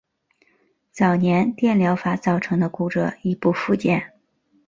[0.91, 4.13] 早年电疗法造成的骨折已不复见。